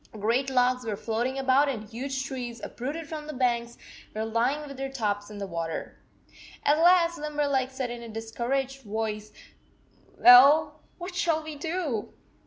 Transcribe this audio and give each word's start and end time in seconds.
Great 0.13 0.49
logs 0.49 0.83
were 0.83 0.95
floating 0.95 1.37
about 1.37 1.69
and 1.69 1.83
huge 1.87 2.25
trees, 2.25 2.59
uprooted 2.63 3.07
from 3.07 3.27
the 3.27 3.33
banks, 3.33 3.77
were 4.15 4.25
lying 4.25 4.67
with 4.67 4.75
their 4.75 4.89
tops 4.91 5.29
in 5.29 5.37
the 5.37 5.45
water. 5.45 5.95
At 6.63 6.79
last 6.79 7.19
Limberleg 7.19 7.69
said 7.69 7.91
in 7.91 8.01
a 8.01 8.09
discouraged 8.09 8.81
voice, 8.81 9.31
"Well, 10.17 10.81
what 10.97 11.13
shall 11.13 11.43
we 11.43 11.55
do?" 11.55 12.13